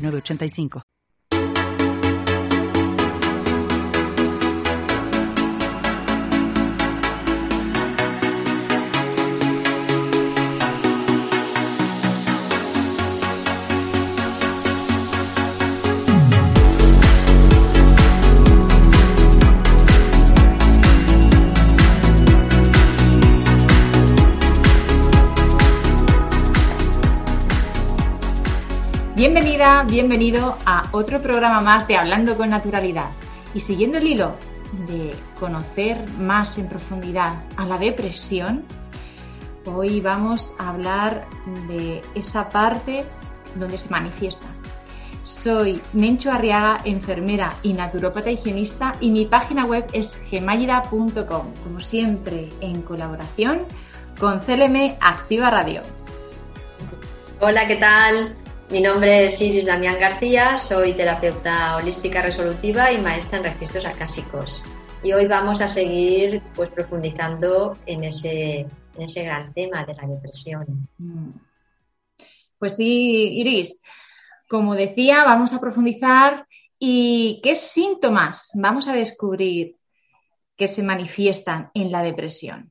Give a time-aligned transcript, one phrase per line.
[0.00, 0.82] 85
[29.20, 33.10] Bienvenida, bienvenido a otro programa más de Hablando con Naturalidad.
[33.52, 34.34] Y siguiendo el hilo
[34.88, 38.64] de conocer más en profundidad a la depresión,
[39.66, 41.28] hoy vamos a hablar
[41.68, 43.04] de esa parte
[43.56, 44.46] donde se manifiesta.
[45.22, 52.48] Soy Mencho Arriaga, enfermera y naturópata higienista y mi página web es gemayra.com, como siempre
[52.62, 53.66] en colaboración
[54.18, 55.82] con CLM Activa Radio.
[57.42, 58.34] Hola, ¿qué tal?
[58.70, 64.62] Mi nombre es Iris Damián García, soy terapeuta holística resolutiva y maestra en registros acásicos.
[65.02, 70.88] Y hoy vamos a seguir pues, profundizando en ese, gran tema de la depresión.
[70.98, 71.30] Mm.
[72.60, 73.82] Pues sí, Iris,
[74.48, 76.46] como decía, vamos a profundizar
[76.78, 79.78] y qué síntomas vamos a descubrir
[80.56, 82.70] que se manifiestan en la depresión.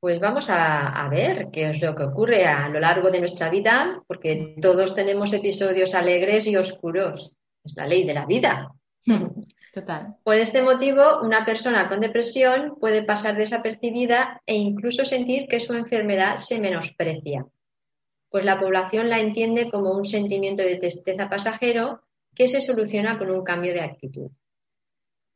[0.00, 4.00] Pues vamos a, ver qué es lo que ocurre a lo largo de nuestra vida,
[4.06, 7.36] porque todos tenemos episodios alegres y oscuros.
[7.64, 8.72] Es la ley de la vida.
[9.74, 10.14] Total.
[10.22, 15.74] Por este motivo, una persona con depresión puede pasar desapercibida e incluso sentir que su
[15.74, 17.46] enfermedad se menosprecia,
[18.30, 22.02] pues la población la entiende como un sentimiento de tristeza pasajero
[22.34, 24.30] que se soluciona con un cambio de actitud.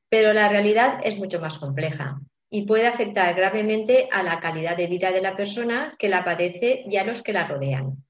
[0.08, 2.20] Pero la realidad es mucho más compleja
[2.54, 6.84] y puede afectar gravemente a la calidad de vida de la persona que la padece
[6.86, 8.04] y a los que la rodean.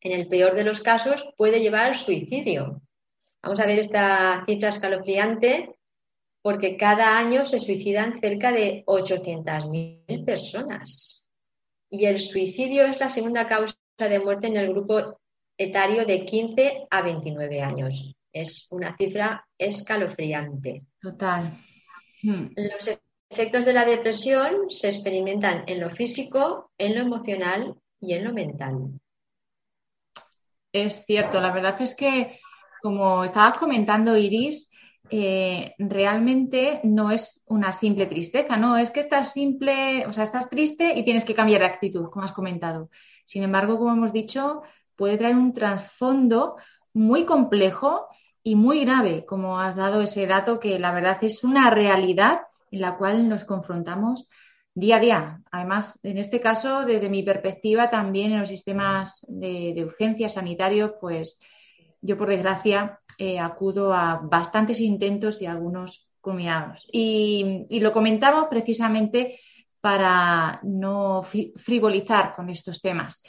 [0.00, 2.82] En el peor de los casos puede llevar al suicidio.
[3.40, 5.78] Vamos a ver esta cifra escalofriante
[6.42, 11.30] porque cada año se suicidan cerca de 800.000 personas.
[11.88, 15.20] Y el suicidio es la segunda causa de muerte en el grupo
[15.56, 18.16] etario de 15 a 29 años.
[18.32, 20.82] Es una cifra escalofriante.
[21.00, 21.56] Total.
[22.22, 22.48] Hmm
[23.30, 28.32] efectos de la depresión se experimentan en lo físico, en lo emocional y en lo
[28.32, 29.00] mental.
[30.72, 32.40] Es cierto, la verdad es que,
[32.82, 34.70] como estabas comentando, Iris,
[35.10, 40.48] eh, realmente no es una simple tristeza, no, es que estás simple, o sea, estás
[40.50, 42.90] triste y tienes que cambiar de actitud, como has comentado.
[43.24, 44.62] Sin embargo, como hemos dicho,
[44.96, 46.56] puede traer un trasfondo
[46.92, 48.08] muy complejo
[48.42, 52.80] y muy grave, como has dado ese dato que la verdad es una realidad en
[52.80, 54.28] la cual nos confrontamos
[54.74, 55.40] día a día.
[55.50, 61.40] Además, en este caso, desde mi perspectiva, también en los sistemas de, urgencia sanitario, pues
[62.00, 66.86] yo, por desgracia, eh, acudo a bastantes intentos y algunos culminados.
[66.90, 69.40] Y, lo comentamos precisamente
[69.80, 73.22] para no frivolizar con estos temas.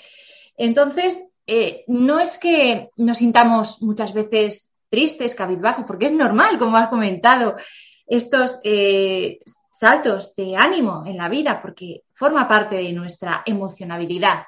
[0.58, 6.76] Entonces, eh, no es que nos sintamos muchas veces tristes, cabizbajos, porque es normal, como
[6.78, 7.56] has comentado
[8.12, 9.40] estos eh,
[9.72, 14.44] saltos de ánimo en la vida, porque forma parte de nuestra emocionabilidad,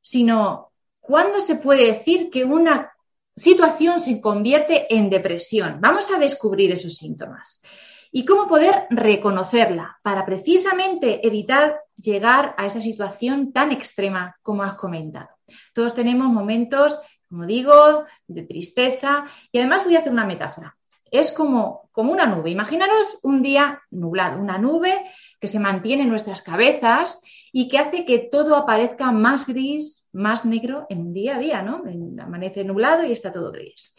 [0.00, 2.92] sino cuándo se puede decir que una
[3.36, 5.78] situación se convierte en depresión.
[5.80, 7.62] Vamos a descubrir esos síntomas
[8.10, 14.74] y cómo poder reconocerla para precisamente evitar llegar a esa situación tan extrema como has
[14.74, 15.28] comentado.
[15.72, 16.98] Todos tenemos momentos,
[17.28, 20.75] como digo, de tristeza y además voy a hacer una metáfora
[21.10, 22.50] es como, como una nube.
[22.50, 25.02] Imaginaros un día nublado, una nube
[25.40, 27.20] que se mantiene en nuestras cabezas
[27.52, 31.62] y que hace que todo aparezca más gris, más negro en un día a día,
[31.62, 31.82] ¿no?
[32.22, 33.94] Amanece nublado y está todo gris.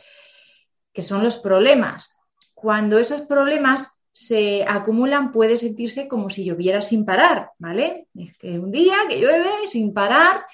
[0.94, 2.14] Que son los problemas.
[2.54, 8.08] Cuando esos problemas se acumulan puede sentirse como si lloviera sin parar, ¿vale?
[8.16, 10.46] Es que un día que llueve sin parar.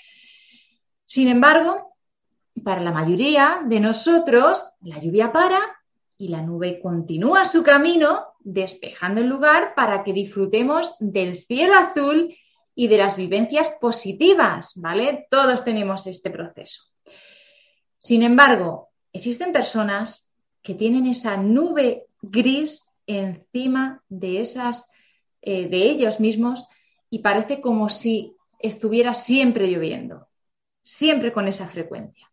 [1.06, 1.95] Sin embargo,
[2.63, 5.59] para la mayoría de nosotros, la lluvia para
[6.18, 12.36] y la nube continúa su camino despejando el lugar para que disfrutemos del cielo azul
[12.75, 15.27] y de las vivencias positivas, ¿vale?
[15.30, 16.83] Todos tenemos este proceso.
[18.00, 20.31] Sin embargo, existen personas
[20.62, 24.89] que tienen esa nube gris encima de esas,
[25.42, 26.68] eh, de ellos mismos
[27.09, 30.27] y parece como si estuviera siempre lloviendo,
[30.81, 32.32] siempre con esa frecuencia.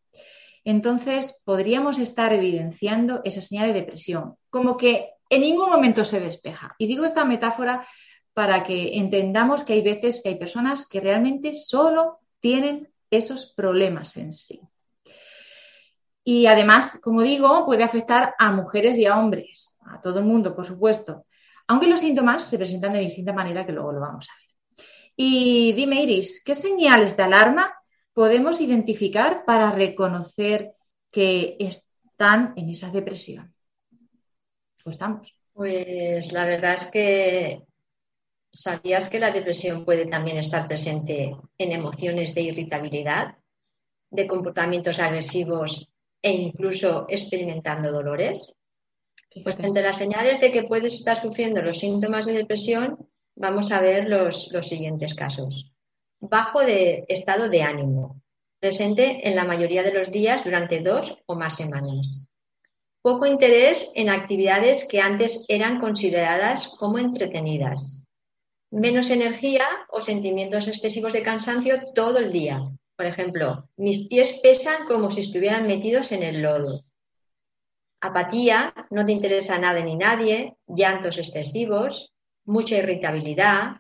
[0.65, 6.75] Entonces, podríamos estar evidenciando esa señal de depresión, como que en ningún momento se despeja.
[6.79, 7.87] Y digo esta metáfora
[8.35, 14.17] para que entendamos que hay veces que hay personas que realmente solo tienen esos problemas
[14.17, 14.61] en sí.
[16.23, 20.55] Y además, como digo, puede afectar a mujeres y a hombres, a todo el mundo,
[20.55, 21.27] por supuesto,
[21.67, 24.85] aunque los síntomas se presentan de distinta manera, que luego lo vamos a ver.
[25.17, 27.73] Y dime, Iris, ¿qué señales de alarma
[28.13, 30.73] podemos identificar para reconocer
[31.11, 33.55] que están en esa depresión?
[34.85, 35.35] ¿O estamos?
[35.53, 37.63] Pues la verdad es que
[38.51, 43.37] ¿sabías que la depresión puede también estar presente en emociones de irritabilidad,
[44.11, 45.89] de comportamientos agresivos
[46.23, 48.57] e incluso experimentando dolores?
[49.43, 53.81] Pues entre las señales de que puedes estar sufriendo los síntomas de depresión, vamos a
[53.81, 55.73] ver los, los siguientes casos.
[56.21, 58.21] Bajo de estado de ánimo,
[58.61, 62.29] presente en la mayoría de los días durante dos o más semanas.
[63.01, 68.07] Poco interés en actividades que antes eran consideradas como entretenidas.
[68.71, 72.71] Menos energía o sentimientos excesivos de cansancio todo el día,
[73.01, 76.85] por ejemplo, mis pies pesan como si estuvieran metidos en el lodo.
[78.03, 82.13] Apatía, no te interesa nada ni nadie, llantos excesivos,
[82.45, 83.77] mucha irritabilidad,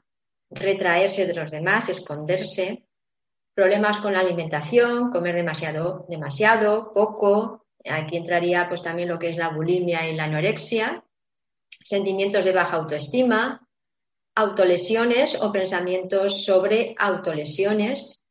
[0.50, 2.84] retraerse de los demás, esconderse,
[3.54, 7.66] problemas con la alimentación, comer demasiado, demasiado, poco.
[7.88, 11.04] Aquí entraría pues también lo que es la bulimia y la anorexia,
[11.82, 13.66] sentimientos de baja autoestima,
[14.34, 18.24] autolesiones o pensamientos sobre autolesiones,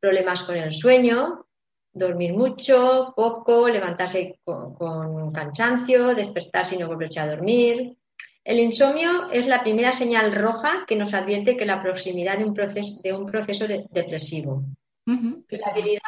[0.00, 1.46] problemas con el sueño,
[1.92, 7.96] dormir mucho, poco, levantarse con, cansancio, despertarse y no volverse a dormir.
[8.46, 12.54] El insomnio es la primera señal roja que nos advierte que la proximidad de un
[12.54, 14.62] proceso, de un proceso depresivo.
[15.04, 16.00] La habilidad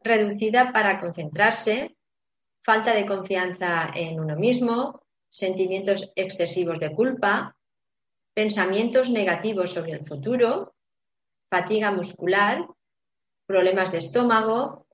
[0.00, 1.96] reducida para concentrarse,
[2.62, 7.56] falta de confianza en uno mismo, sentimientos excesivos de culpa,
[8.34, 10.72] pensamientos negativos sobre el futuro,
[11.50, 12.68] fatiga muscular,
[13.46, 14.86] problemas de estómago.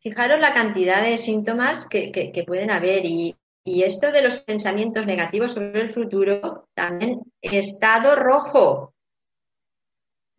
[0.00, 5.82] Fijaros la cantidad de síntomas que, pueden haber y, esto de los pensamientos negativos sobre
[5.82, 8.94] el futuro, también estado rojo,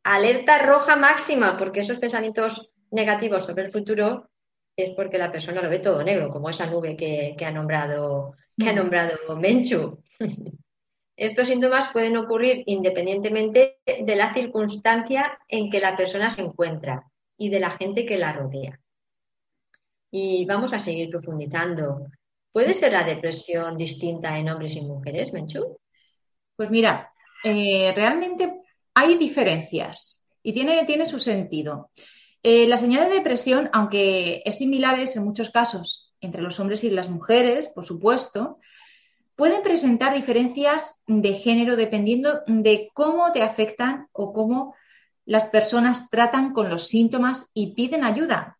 [0.03, 4.29] alerta roja máxima, porque esos pensamientos negativos sobre el futuro
[4.75, 8.69] es porque la persona lo ve todo negro, como esa nube que, ha nombrado que
[8.69, 9.99] ha nombrado Menchu.
[11.15, 17.03] Estos síntomas pueden ocurrir independientemente de la circunstancia en que la persona se encuentra
[17.37, 18.79] y de la gente que la rodea.
[20.11, 22.07] Y vamos a seguir profundizando.
[22.53, 25.79] ¿Puede ser la depresión distinta en hombres y mujeres, Menchu?
[26.55, 27.11] Pues mira,
[27.43, 28.61] eh, realmente
[28.93, 31.89] hay diferencias y tiene, tiene su sentido.
[32.43, 36.91] Eh, la señal de depresión, aunque es similares en muchos casos entre los hombres y
[36.91, 38.59] las mujeres, por supuesto,
[39.35, 44.75] pueden presentar diferencias de género dependiendo de cómo te afectan o cómo
[45.25, 48.59] las personas tratan con los síntomas y piden ayuda.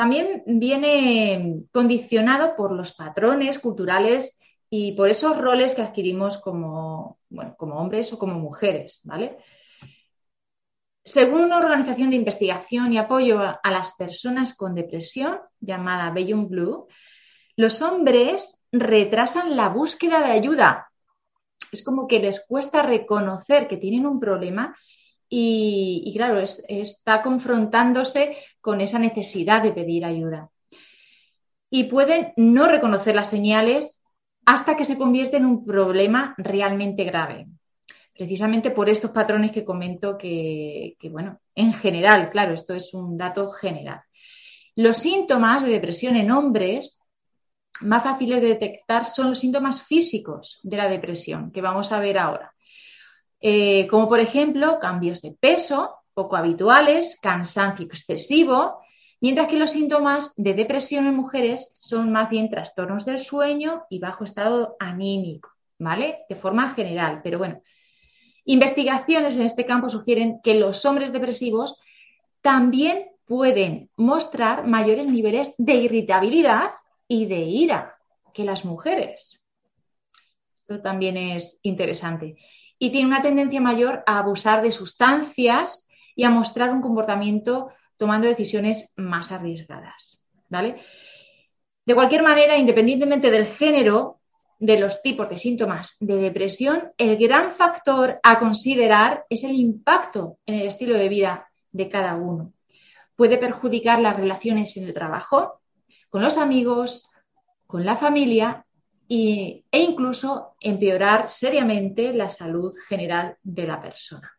[0.00, 4.40] También viene condicionado por los patrones culturales
[4.70, 7.18] y por esos roles que adquirimos como,
[7.58, 9.36] como hombres o como mujeres, ¿vale?
[11.04, 16.88] Según una organización de investigación y apoyo a, las personas con depresión llamada Beyond Blue,
[17.56, 20.90] los hombres retrasan la búsqueda de ayuda.
[21.72, 24.74] Es como que les cuesta reconocer que tienen un problema
[25.32, 30.50] y, claro, está confrontándose con esa necesidad de pedir ayuda.
[31.70, 34.02] Y pueden no reconocer las señales
[34.44, 37.46] hasta que se convierte en un problema realmente grave.
[38.12, 43.16] Precisamente por estos patrones que comento que, que, bueno, en general, claro, esto es un
[43.16, 44.02] dato general.
[44.74, 47.00] Los síntomas de depresión en hombres
[47.82, 52.18] más fáciles de detectar son los síntomas físicos de la depresión, que vamos a ver
[52.18, 52.52] ahora.
[53.40, 58.80] Eh, como por ejemplo cambios de peso poco habituales, cansancio excesivo,
[59.20, 63.98] mientras que los síntomas de depresión en mujeres son más bien trastornos del sueño y
[63.98, 66.18] bajo estado anímico, ¿vale?
[66.28, 67.62] De forma general, pero bueno.
[68.44, 71.78] Investigaciones en este campo sugieren que los hombres depresivos
[72.42, 76.70] también pueden mostrar mayores niveles de irritabilidad
[77.06, 77.96] y de ira
[78.34, 79.46] que las mujeres.
[80.56, 82.36] Esto también es interesante
[82.82, 88.26] y tiene una tendencia mayor a abusar de sustancias y a mostrar un comportamiento tomando
[88.26, 90.26] decisiones más arriesgadas.
[90.48, 90.80] ¿vale?
[91.84, 94.20] De cualquier manera, independientemente del género,
[94.58, 100.38] de los tipos de síntomas de depresión, el gran factor a considerar es el impacto
[100.46, 102.54] en el estilo de vida de cada uno.
[103.14, 105.60] Puede perjudicar las relaciones en el trabajo,
[106.08, 107.10] con los amigos,
[107.66, 108.64] con la familia
[109.12, 114.30] e incluso empeorar seriamente la salud general de la persona.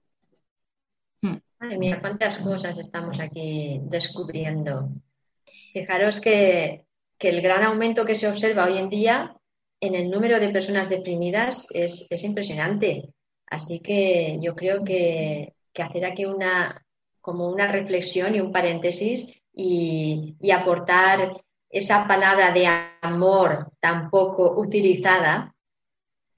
[1.21, 1.37] Hmm.
[1.59, 4.89] Madre mía, cuántas cosas estamos aquí descubriendo.
[5.73, 6.85] Fijaros que,
[7.17, 9.35] que el gran aumento que se observa hoy en día
[9.81, 13.09] en el número de personas deprimidas es, impresionante.
[13.47, 16.85] Así que yo creo que, hacer aquí una,
[17.19, 22.67] como una reflexión y un paréntesis y, aportar esa palabra de
[23.01, 25.53] amor tan poco utilizada,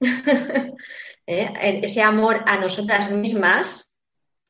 [1.26, 1.80] ¿eh?
[1.82, 3.98] ese amor a nosotras mismas,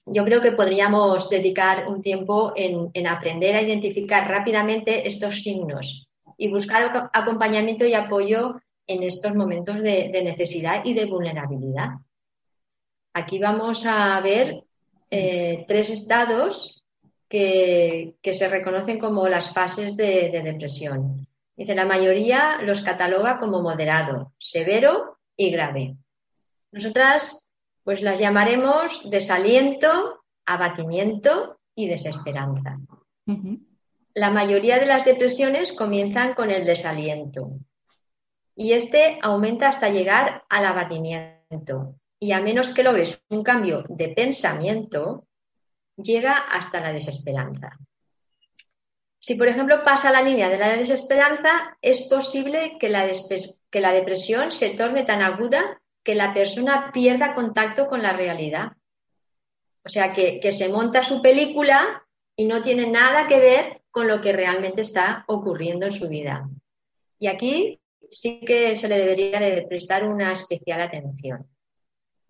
[0.07, 6.09] yo creo que podríamos dedicar un tiempo en, en, aprender a identificar rápidamente estos signos
[6.37, 11.91] y buscar acompañamiento y apoyo en estos momentos de, necesidad y de vulnerabilidad.
[13.15, 14.65] Aquí vamos a ver
[15.11, 16.84] eh, tres estados
[17.29, 21.27] que, se reconocen como las fases de, depresión.
[21.57, 25.97] Dice, la mayoría los cataloga como moderado, severo y grave.
[26.73, 32.79] Nosotras, pues las llamaremos desaliento, abatimiento y desesperanza.
[34.15, 37.59] La mayoría de las depresiones comienzan con el desaliento,
[38.57, 41.97] y este aumenta hasta llegar al abatimiento.
[42.21, 45.27] Y a menos que logres un cambio de pensamiento,
[45.97, 47.79] llega hasta la desesperanza.
[49.19, 54.71] Si, por ejemplo, pasa la línea de la desesperanza, es posible que la, depresión se
[54.71, 58.73] torne tan aguda que la persona pierda contacto con la realidad.
[59.83, 64.21] O sea, que, se monta su película y no tiene nada que ver con lo
[64.21, 66.47] que realmente está ocurriendo en su vida.
[67.19, 71.49] Y aquí sí que se le debería de prestar una especial atención.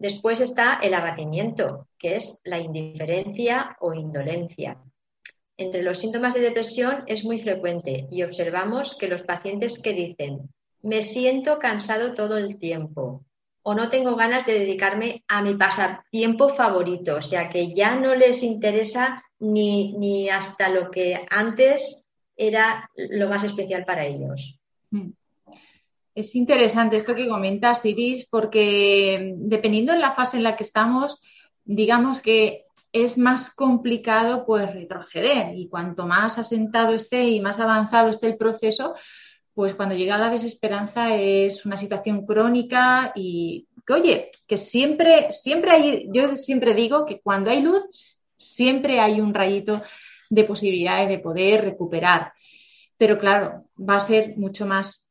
[0.04, 4.76] Después está el abatimiento, que es la indiferencia o indolencia.
[5.56, 10.50] Entre los síntomas de depresión es muy frecuente y observamos que los pacientes que dicen
[10.82, 13.24] me siento cansado todo el tiempo
[13.62, 18.14] o no tengo ganas de dedicarme a mi pasatiempo favorito, o sea que ya no
[18.14, 22.06] les interesa ni, ni hasta lo que antes
[22.36, 24.60] era lo más especial para ellos.
[24.90, 25.12] Mm.
[26.14, 31.20] Es interesante esto que comentas, Iris, porque dependiendo de la fase en la que estamos,
[31.64, 38.10] digamos que es más complicado pues retroceder y cuanto más asentado esté y más avanzado
[38.10, 38.94] esté el proceso,
[39.54, 45.70] pues cuando llega la desesperanza es una situación crónica y que oye, que siempre, siempre
[45.72, 49.82] hay, yo siempre digo que cuando hay luz, siempre hay un rayito
[50.30, 52.32] de posibilidades de poder recuperar.
[52.96, 55.03] Pero claro, va a ser mucho más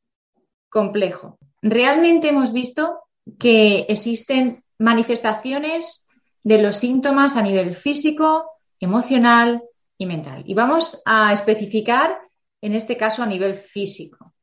[0.74, 1.38] complejo.
[1.62, 3.04] Realmente hemos visto
[3.40, 6.08] que existen manifestaciones
[6.44, 8.50] de los síntomas a nivel físico,
[8.80, 9.62] emocional
[9.98, 10.44] y mental.
[10.46, 12.20] Y vamos a especificar
[12.60, 14.34] en este caso a nivel físico.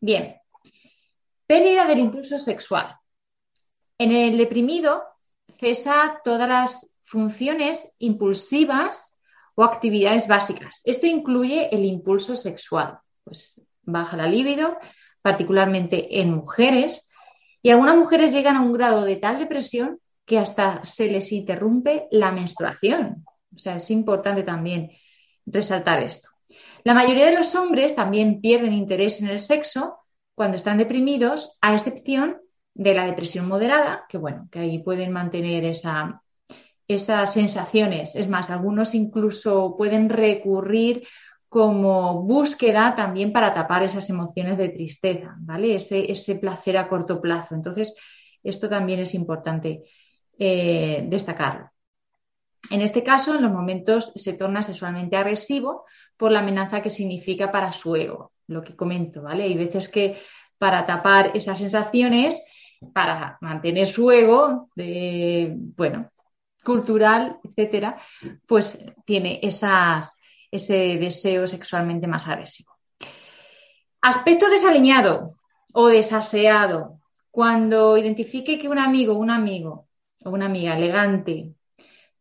[0.00, 0.36] Bien,
[1.46, 2.96] pérdida del impulso sexual.
[3.98, 5.04] En el deprimido
[5.60, 9.20] cesa todas las funciones impulsivas
[9.54, 10.80] o actividades básicas.
[10.84, 12.98] Esto incluye el impulso sexual.
[13.22, 14.78] Pues baja la libido,
[15.26, 17.10] particularmente en mujeres,
[17.60, 22.06] y algunas mujeres llegan a un grado de tal depresión que hasta se les interrumpe
[22.12, 23.26] la menstruación.
[23.52, 24.92] O sea, es importante también
[25.44, 26.28] resaltar esto.
[26.84, 29.98] La mayoría de los hombres también pierden interés en el sexo
[30.36, 32.36] cuando están deprimidos, a excepción
[32.74, 36.22] de la depresión moderada, que bueno, que ahí pueden mantener esa,
[36.86, 38.14] esas sensaciones.
[38.14, 41.02] Es más, algunos incluso pueden recurrir
[41.48, 45.76] como búsqueda también para tapar esas emociones de tristeza, ¿vale?
[45.76, 47.54] Ese, ese placer a corto plazo.
[47.54, 47.94] Entonces,
[48.42, 49.84] esto también es importante
[50.38, 51.70] eh, destacarlo.
[52.70, 55.84] En este caso, en los momentos se torna sexualmente agresivo
[56.16, 59.44] por la amenaza que significa para su ego, lo que comento, ¿vale?
[59.44, 60.18] Hay veces que
[60.58, 62.44] para tapar esas sensaciones,
[62.92, 66.10] para mantener su ego, bueno,
[66.64, 67.98] cultural, etcétera,
[68.46, 70.15] pues tiene esas,
[70.56, 72.72] ese deseo sexualmente más agresivo.
[74.00, 75.36] Aspecto desaliñado
[75.72, 77.00] o desaseado.
[77.30, 79.88] Cuando identifique que un amigo, un amigo
[80.24, 81.52] o una amiga elegante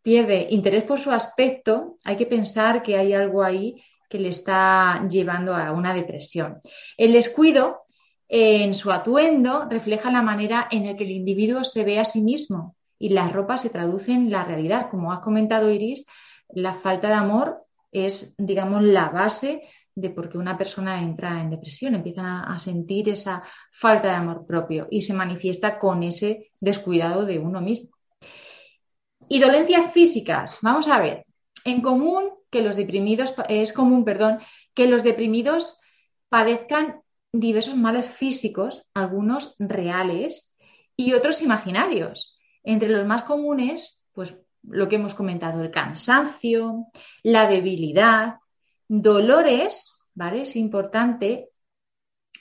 [0.01, 5.07] pierde interés por su aspecto, hay que pensar que hay algo ahí que le está
[5.09, 6.61] llevando a una depresión.
[6.97, 7.81] El descuido
[8.27, 12.21] en su atuendo refleja la manera en la que el individuo se ve a sí
[12.21, 14.89] mismo y las ropas se traducen en la realidad.
[14.89, 16.05] Como has comentado, Iris,
[16.49, 17.64] la falta de amor
[17.95, 19.63] es, digamos, la base
[19.95, 24.45] de por qué una persona entra en depresión, empiezan a, sentir esa falta de amor
[24.45, 27.89] propio y se manifiesta con ese descuidado de uno mismo.
[29.29, 31.25] Y dolencias físicas, vamos a ver,
[31.63, 34.39] en común que los deprimidos, es común, perdón,
[34.73, 35.79] que los deprimidos
[36.29, 40.57] padezcan diversos males físicos, algunos reales
[40.95, 42.37] y otros imaginarios.
[42.63, 44.35] Entre los más comunes, pues
[44.69, 46.87] lo que hemos comentado, el cansancio,
[47.23, 48.35] la debilidad,
[48.87, 50.43] dolores, ¿vale?
[50.43, 51.49] Es importante,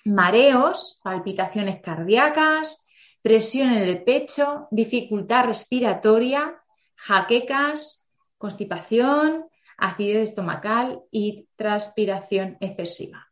[0.04, 2.87] mareos, palpitaciones cardíacas,
[3.23, 6.54] presión en el pecho, dificultad respiratoria,
[6.95, 8.07] jaquecas,
[8.38, 9.47] constipación,
[9.78, 13.26] acidez estomacal y transpiración excesiva.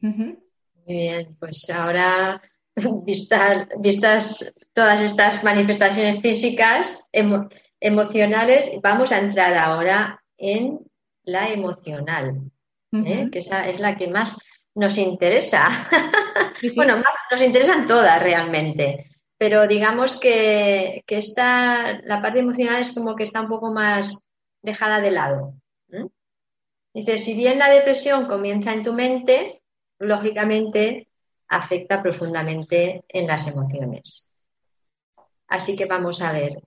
[0.00, 0.38] Muy
[0.86, 2.40] bien, pues ahora,
[3.04, 7.06] vistas, vistas todas estas manifestaciones físicas,
[7.80, 10.78] emocionales, vamos a entrar ahora en
[11.24, 12.50] la emocional,
[12.92, 13.28] ¿eh?
[13.32, 14.36] que esa es la que más
[14.74, 15.88] nos interesa.
[16.76, 23.24] bueno, nos interesan todas realmente, pero digamos que, esta, la parte emocional es como que
[23.24, 24.28] está un poco más
[24.62, 25.54] dejada de lado.
[26.92, 29.62] Dice, si bien la depresión comienza en tu mente,
[29.98, 31.08] lógicamente
[31.48, 34.28] afecta profundamente en las emociones.
[35.46, 36.60] Así que vamos a ver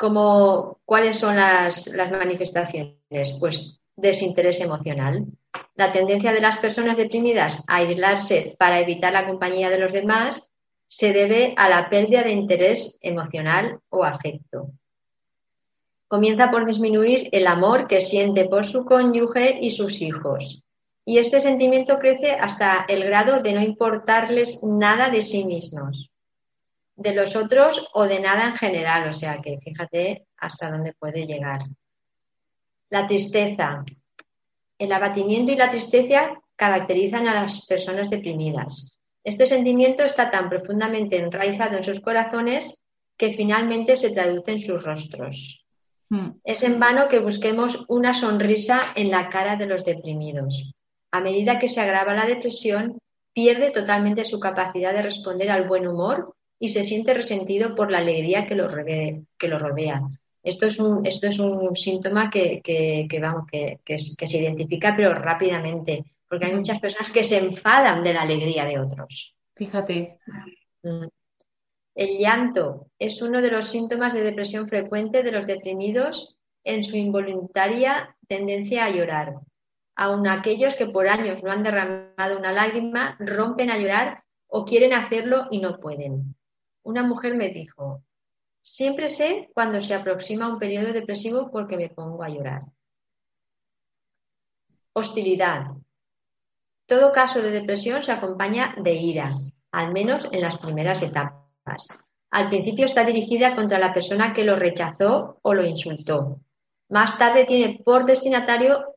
[0.00, 3.36] cómo, cuáles son las, las manifestaciones.
[3.38, 5.26] Pues desinterés emocional.
[5.74, 10.42] La tendencia de las personas deprimidas a aislarse para evitar la compañía de los demás
[10.88, 14.70] se debe a la pérdida de interés emocional o afecto.
[16.08, 20.64] Comienza por disminuir el amor que siente por su cónyuge y sus hijos.
[21.04, 26.09] Y este sentimiento crece hasta el grado de no importarles nada de sí mismos,
[27.00, 29.08] de los otros o de nada en general.
[29.08, 31.60] O sea que fíjate hasta dónde puede llegar.
[32.90, 33.84] La tristeza.
[34.78, 38.98] El abatimiento y la tristeza caracterizan a las personas deprimidas.
[39.24, 42.82] Este sentimiento está tan profundamente enraizado en sus corazones
[43.16, 45.66] que finalmente se traduce en sus rostros.
[46.08, 46.30] Hmm.
[46.42, 50.72] Es en vano que busquemos una sonrisa en la cara de los deprimidos.
[51.12, 52.98] A medida que se agrava la depresión,
[53.32, 57.98] pierde totalmente su capacidad de responder al buen humor y se siente resentido por la
[57.98, 60.02] alegría que lo, que lo rodea.
[60.42, 62.62] Esto es un, esto es un síntoma que,
[63.20, 68.22] vamos, que, se identifica pero rápidamente, porque hay muchas personas que se enfadan de la
[68.22, 69.34] alegría de otros.
[69.56, 70.18] Fíjate.
[70.82, 71.06] Mm.
[71.94, 76.96] El llanto es uno de los síntomas de depresión frecuente de los deprimidos en su
[76.96, 79.34] involuntaria tendencia a llorar.
[79.96, 84.92] Aun aquellos que por años no han derramado una lágrima rompen a llorar o quieren
[84.92, 86.36] hacerlo y no pueden.
[86.82, 88.02] Una mujer me dijo,
[88.62, 92.62] Siempre sé cuando se aproxima un periodo depresivo porque me pongo a llorar.
[94.92, 95.72] Hostilidad.
[96.86, 99.32] Todo caso de depresión se acompaña de ira,
[99.72, 101.88] al menos en las primeras etapas.
[102.30, 106.40] Al principio está dirigida contra la persona que lo rechazó o lo insultó.
[106.90, 108.94] Más tarde tiene por destinatario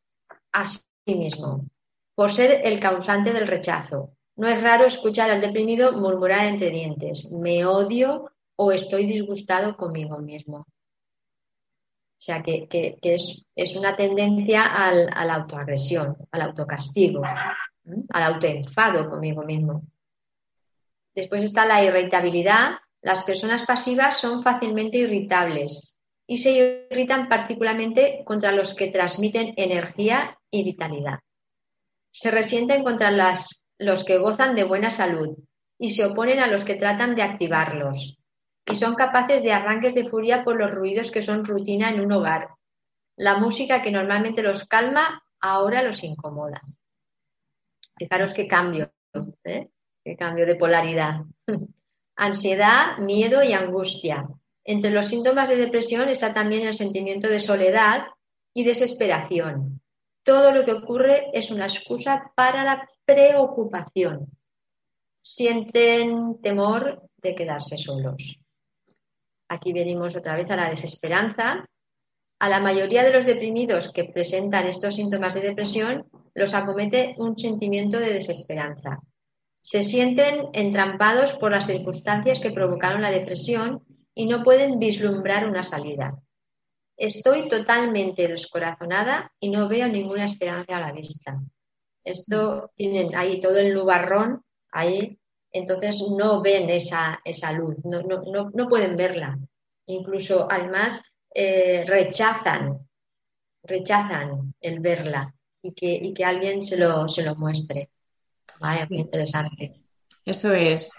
[0.51, 1.67] a sí mismo,
[2.15, 4.11] por ser el causante del rechazo.
[4.35, 10.19] No es raro escuchar al deprimido murmurar entre dientes, me odio, o estoy disgustado conmigo
[10.19, 10.57] mismo.
[10.57, 12.67] O sea, que,
[13.01, 19.83] es, una tendencia al, a la autoagresión, al autocastigo, al autoenfado conmigo mismo.
[21.13, 22.77] Después está la irritabilidad.
[23.01, 25.93] Las personas pasivas son fácilmente irritables
[26.25, 31.19] y se irritan particularmente contra los que transmiten energía y vitalidad.
[32.11, 33.11] Se resienten contra
[33.79, 35.38] los que gozan de buena salud
[35.77, 38.17] y se oponen a los que tratan de activarlos
[38.65, 42.12] y son capaces de arranques de furia por los ruidos que son rutina en un
[42.12, 42.49] hogar.
[43.17, 46.62] La música que normalmente los calma ahora los incomoda.
[47.97, 48.91] Fijaros qué cambio,
[49.43, 49.69] ¿eh?
[50.03, 51.21] qué cambio de polaridad.
[52.15, 54.27] Ansiedad, miedo y angustia.
[54.63, 58.07] Entre los síntomas de depresión está también el sentimiento de soledad
[58.53, 59.81] y desesperación.
[60.23, 64.27] Todo lo que ocurre es una excusa para la preocupación.
[65.21, 68.39] Sienten temor de quedarse solos.
[69.47, 71.65] Aquí venimos otra vez a la desesperanza.
[72.39, 77.37] A la mayoría de los deprimidos que presentan estos síntomas de depresión los acomete un
[77.37, 78.99] sentimiento de desesperanza.
[79.61, 85.63] Se sienten entrampados por las circunstancias que provocaron la depresión y no pueden vislumbrar una
[85.63, 86.19] salida.
[86.97, 91.39] Estoy totalmente descorazonada y no veo ninguna esperanza a la vista.
[92.03, 95.19] Esto tienen ahí todo el nubarrón, ahí
[95.51, 99.37] entonces no ven esa, esa luz, no, no, no, pueden verla.
[99.85, 101.01] Incluso, además,
[101.33, 102.87] eh, rechazan,
[103.63, 105.33] rechazan el verla.
[105.61, 107.89] y que, y que alguien se lo, se lo muestre.
[108.59, 109.81] Vaya, interesante.
[110.25, 110.91] Eso es.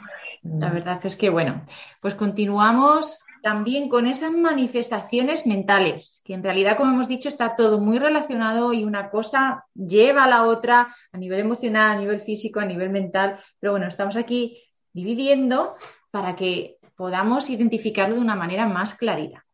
[0.43, 0.75] La mm.
[0.75, 1.65] verdad es que, bueno,
[2.01, 7.79] pues continuamos también con esas manifestaciones mentales, que en realidad, como hemos dicho, está todo
[7.79, 12.59] muy relacionado y una cosa lleva a la otra a nivel emocional, a nivel físico,
[12.59, 13.39] a nivel mental.
[13.61, 14.63] Pero bueno, estamos aquí
[14.95, 15.75] dividiendo
[16.11, 19.45] para que podamos identificarlo de una manera más clarita.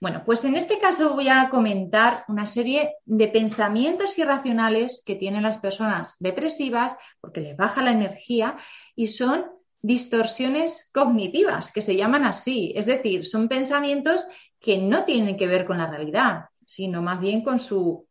[0.00, 5.42] Bueno, pues en este caso voy a comentar una serie de pensamientos irracionales que tienen
[5.42, 8.56] las personas depresivas porque les baja la energía
[8.94, 9.44] y son
[9.86, 12.72] distorsiones cognitivas, que se llaman así.
[12.74, 14.26] Es decir, son pensamientos
[14.58, 18.08] que no tienen que ver con la realidad, sino más bien con su,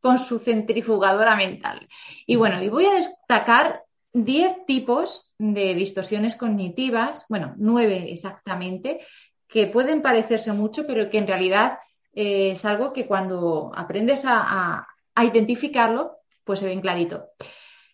[0.00, 1.88] con su centrifugadora mental.
[2.26, 9.00] Y bueno, y voy a destacar 10 tipos de distorsiones cognitivas, bueno, nueve exactamente,
[9.46, 11.78] que pueden parecerse mucho, pero que en realidad
[12.12, 17.28] eh, es algo que cuando aprendes a, a identificarlo, pues se ven clarito.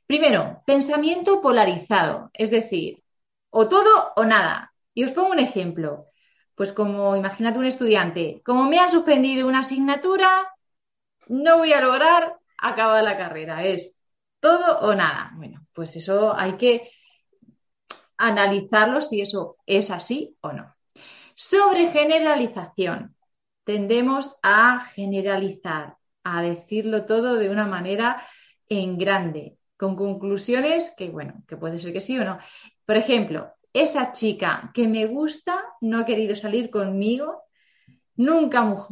[0.06, 3.02] Primero, pensamiento polarizado, es decir,
[3.50, 4.72] o todo o nada.
[4.94, 6.06] Y os pongo un ejemplo.
[6.54, 10.54] Pues como imagínate un estudiante, como me han suspendido una asignatura,
[11.28, 13.64] no voy a lograr acabar la carrera.
[13.64, 14.04] Es
[14.40, 15.32] todo o nada.
[15.34, 16.90] Bueno, pues eso hay que
[18.18, 20.74] analizarlo si eso es así o no.
[21.34, 23.16] Sobre generalización.
[23.64, 28.26] Tendemos a generalizar, a decirlo todo de una manera
[28.68, 32.38] en grande, con conclusiones que, bueno, que puede ser que sí o no.
[32.90, 37.44] Por ejemplo, esa chica que me gusta no ha querido salir conmigo,
[38.16, 38.88] nunca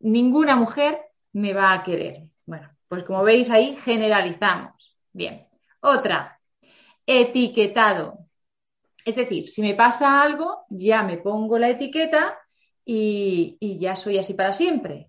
[0.00, 0.98] ninguna mujer
[1.32, 2.24] me va a querer.
[2.44, 4.94] Bueno, pues como veis ahí generalizamos.
[5.14, 5.46] Bien.
[5.80, 6.38] Otra,
[7.06, 8.18] etiquetado.
[9.02, 12.38] Es decir, si me pasa algo, ya me pongo la etiqueta
[12.84, 15.08] y, y ya soy así para siempre.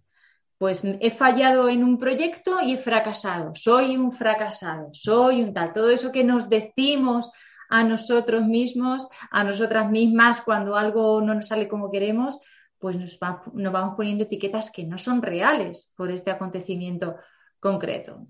[0.57, 3.51] Pues he fallado en un proyecto y he fracasado.
[3.53, 5.73] Soy un fracasado, soy un tal.
[5.73, 7.29] Todo eso que nos decimos
[7.69, 12.39] a nosotros mismos, a nosotras mismas, cuando algo no nos sale como queremos,
[12.79, 17.17] pues nos, vamos poniendo etiquetas que no son reales por este acontecimiento
[17.59, 18.27] concreto.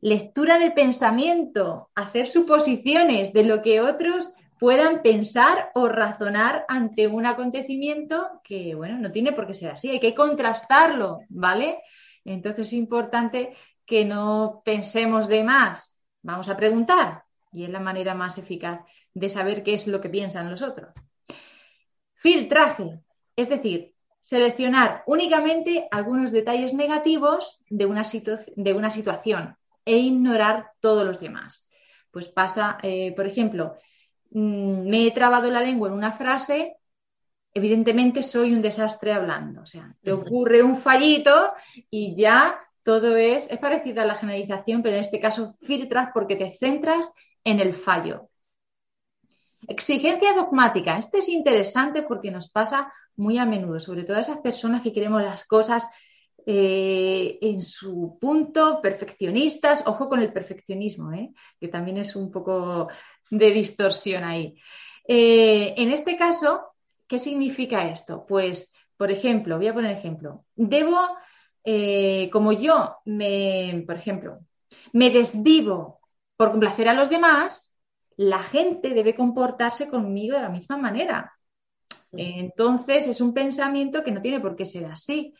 [0.00, 7.26] Lectura del pensamiento, hacer suposiciones de lo que otros puedan pensar o razonar ante un
[7.26, 11.78] acontecimiento que, bueno, no tiene por qué ser así, hay que contrastarlo, ¿vale?
[12.24, 15.98] Entonces es importante que no pensemos de más.
[16.22, 18.80] Vamos a preguntar, y es la manera más eficaz
[19.14, 20.92] de saber qué es lo que piensan los otros.
[22.14, 23.00] Filtraje,
[23.36, 28.02] es decir, seleccionar únicamente algunos detalles negativos de una,
[28.56, 31.70] de una situación e ignorar todos los demás.
[32.10, 33.76] Pues pasa, eh, por ejemplo,
[34.30, 36.76] mm, me he trabado la lengua en una frase,
[37.54, 39.62] evidentemente soy un desastre hablando.
[39.62, 41.52] O sea, te ocurre un fallito
[41.90, 46.36] y ya todo es, es parecida a la generalización, pero en este caso filtras porque
[46.36, 47.12] te centras
[47.48, 48.28] en el fallo.
[49.66, 50.98] Exigencia dogmática.
[50.98, 54.92] Este es interesante porque nos pasa muy a menudo, sobre todo a esas personas que
[54.92, 55.82] queremos las cosas
[56.44, 59.82] eh, en su punto, perfeccionistas.
[59.86, 61.30] Ojo con el perfeccionismo, ¿eh?
[61.58, 62.88] que también es un poco
[63.30, 64.54] de distorsión ahí.
[65.06, 66.74] Eh, en este caso,
[67.06, 68.26] ¿qué significa esto?
[68.26, 70.44] Pues, por ejemplo, voy a poner ejemplo.
[70.54, 71.00] Debo,
[72.30, 74.40] como yo me, por ejemplo,
[74.92, 75.97] me desvivo
[76.38, 77.76] por complacer a los demás,
[78.16, 81.32] la gente debe comportarse conmigo de la misma manera.
[82.12, 85.34] Entonces, es un pensamiento que no tiene por qué ser así.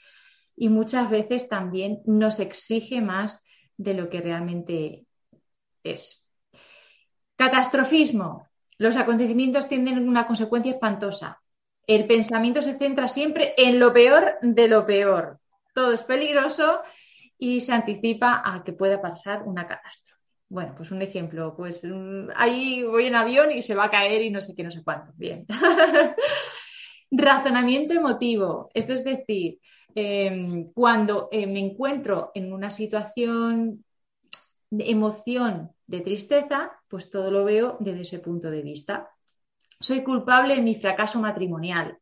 [0.57, 5.07] Y muchas veces también nos exige más de lo que realmente
[5.85, 6.29] es.
[7.37, 8.49] Catastrofismo.
[8.77, 11.41] Los acontecimientos tienen una consecuencia espantosa.
[11.87, 15.39] El pensamiento se centra siempre en lo peor de lo peor.
[15.73, 16.81] Todo es peligroso
[17.39, 20.18] y se anticipa a que pueda pasar una catástrofe.
[20.51, 24.23] Bueno, pues un ejemplo, pues mm, ahí voy en avión y se va a caer
[24.23, 25.13] y no sé qué, no sé cuánto.
[25.17, 25.47] Bien.
[27.11, 29.59] Razonamiento emotivo, esto es decir,
[29.95, 33.85] em, cuando eh, me encuentro en una situación
[34.71, 39.11] de emoción, de tristeza, pues todo lo veo desde ese punto de vista.
[39.81, 41.99] Soy culpable en mi fracaso matrimonial.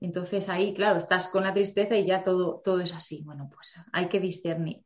[0.00, 3.22] Entonces ahí, claro, estás con la tristeza y ya todo, todo es así.
[3.24, 4.82] Bueno, pues hay que discernir.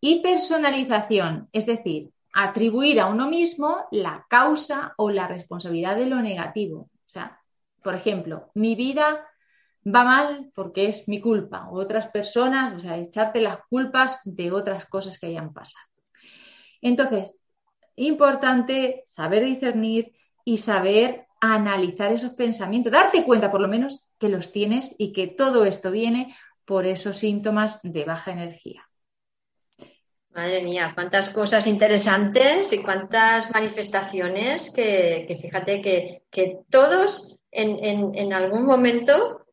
[0.00, 2.10] Y personalización, es decir,
[2.40, 6.82] atribuir a uno mismo la causa o la responsabilidad de lo negativo.
[6.82, 7.40] O sea,
[7.82, 9.26] por ejemplo, mi vida
[9.84, 14.52] va mal porque es mi culpa, o otras personas, o sea, echarte las culpas de
[14.52, 15.84] otras cosas que hayan pasado.
[16.80, 17.40] Entonces,
[17.96, 20.12] importante saber discernir
[20.44, 25.26] y saber analizar esos pensamientos, darte cuenta por lo menos que los tienes y que
[25.26, 28.87] todo esto viene por esos síntomas de baja energía.
[30.38, 39.44] Madre mía, cuántas cosas interesantes y cuántas manifestaciones que, fíjate que, todos en, algún momento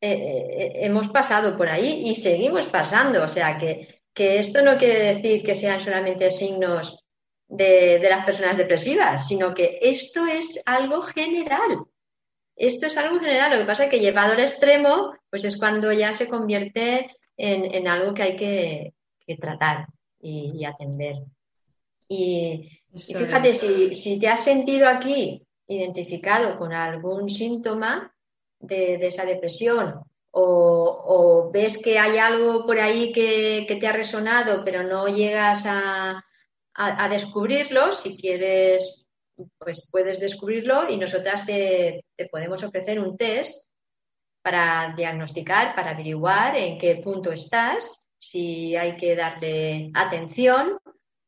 [0.00, 3.24] eh, eh, hemos pasado por ahí y seguimos pasando.
[3.24, 7.02] O sea, que, esto no quiere decir que sean solamente signos
[7.48, 11.86] de, de, las personas depresivas, sino que esto es algo general.
[12.54, 13.50] Esto es algo general.
[13.50, 17.88] Lo que pasa es que llevado al extremo, pues es cuando ya se convierte en,
[17.88, 19.88] algo que hay que tratar
[20.20, 21.16] y, atender.
[22.08, 28.12] Y, fíjate, si, te has sentido aquí identificado con algún síntoma
[28.58, 30.00] de, esa depresión
[30.32, 36.24] o, ves que hay algo por ahí que, te ha resonado pero no llegas a,
[37.10, 39.06] descubrirlo, si quieres,
[39.58, 43.70] pues puedes descubrirlo y nosotras te, te podemos ofrecer un test
[44.42, 50.78] para diagnosticar, para averiguar en qué punto estás si hay que darle atención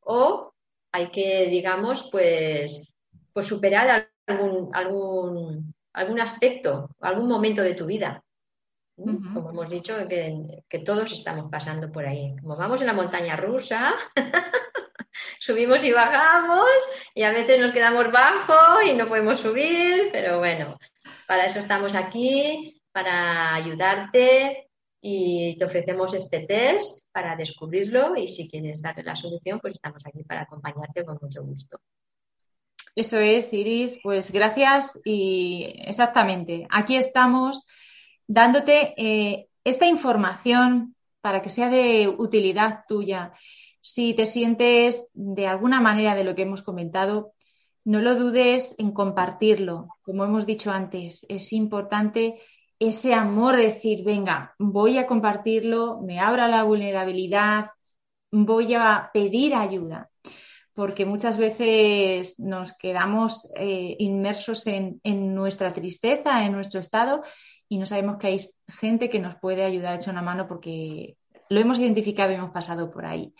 [0.00, 0.52] o
[0.92, 2.92] hay que, digamos, pues,
[3.32, 8.22] pues superar algún, algún, algún aspecto, algún momento de tu vida.
[8.94, 12.36] Como hemos dicho, que, todos estamos pasando por ahí.
[12.42, 13.94] Como vamos en la montaña rusa,
[15.40, 16.68] subimos y bajamos
[17.14, 20.78] y a veces nos quedamos bajo y no podemos subir, pero bueno,
[21.26, 24.68] para eso estamos aquí, para ayudarte,
[25.04, 30.00] y te ofrecemos este test para descubrirlo y si quieres darle la solución, pues estamos
[30.06, 31.80] aquí para acompañarte con mucho gusto.
[32.94, 33.98] Eso es, Iris.
[34.00, 36.68] Pues gracias y exactamente.
[36.70, 37.66] Aquí estamos
[38.28, 43.32] dándote eh, esta información para que sea de utilidad tuya.
[43.80, 47.32] Si te sientes de alguna manera de lo que hemos comentado,
[47.84, 49.88] no lo dudes en compartirlo.
[50.02, 52.40] Como hemos dicho antes, es importante
[52.88, 57.70] ese amor de decir, venga, voy a compartirlo, me abra la vulnerabilidad,
[58.32, 60.10] voy a pedir ayuda,
[60.74, 65.00] porque muchas veces nos quedamos eh, inmersos en,
[65.34, 67.22] nuestra tristeza, en nuestro estado,
[67.68, 71.16] y no sabemos que hay gente que nos puede ayudar echar una mano porque
[71.48, 73.32] lo hemos identificado y hemos pasado por ahí.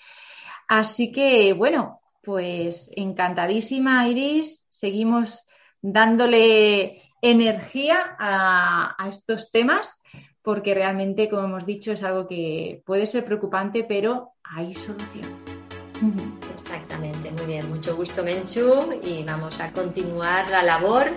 [0.69, 4.65] Así que, bueno, pues encantadísima, Iris.
[4.69, 5.49] Seguimos
[5.81, 10.03] dándole energía a, estos temas
[10.43, 15.39] porque realmente, como hemos dicho, es algo que puede ser preocupante, pero hay solución.
[16.59, 21.13] Exactamente, muy bien, mucho gusto Menchu y vamos a continuar la labor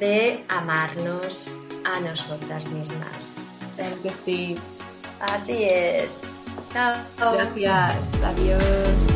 [0.00, 1.50] de amarnos
[1.84, 3.16] a nosotras mismas.
[3.76, 4.56] Claro que sí.
[5.20, 6.20] Así es.
[6.72, 7.32] Chao.
[7.34, 8.22] Gracias.
[8.22, 9.15] Adiós.